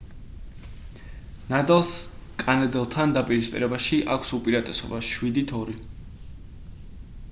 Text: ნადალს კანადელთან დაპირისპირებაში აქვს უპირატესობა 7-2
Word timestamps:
ნადალს 1.49 1.91
კანადელთან 2.45 3.15
დაპირისპირებაში 3.19 4.01
აქვს 4.17 4.35
უპირატესობა 4.41 5.05
7-2 5.13 5.79